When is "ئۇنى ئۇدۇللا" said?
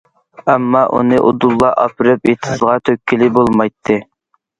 0.99-1.69